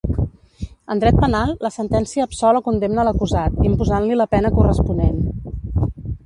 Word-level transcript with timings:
En 0.93 1.01
dret 1.03 1.19
penal, 1.23 1.51
la 1.65 1.69
sentència 1.75 2.25
absol 2.29 2.59
o 2.61 2.63
condemna 2.69 3.05
l'acusat, 3.09 3.61
imposant-li 3.73 4.19
la 4.23 4.29
pena 4.33 4.53
corresponent. 4.57 5.23